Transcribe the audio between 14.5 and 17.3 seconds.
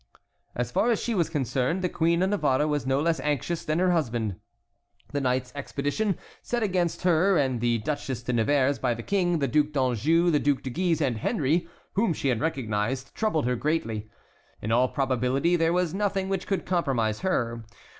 In all probability there was nothing which could compromise